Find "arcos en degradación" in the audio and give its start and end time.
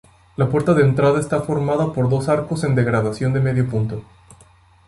2.27-3.33